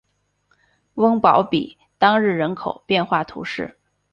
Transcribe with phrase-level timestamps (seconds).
[0.95, 3.77] 翁堡比当日人口变化图示